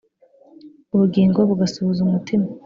ubugingo 0.93 1.39
bugasuhuza 1.49 1.99
umutima 2.07 2.45